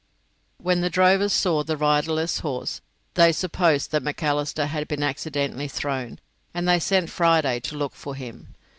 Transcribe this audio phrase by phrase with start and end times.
[0.57, 2.81] When the drovers saw the riderless horse,
[3.13, 6.17] they supposed that Macalister had been accidentally thrown,
[6.55, 8.55] and they sent Friday to look for him.